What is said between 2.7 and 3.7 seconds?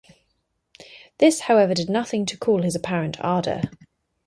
apparent ardour.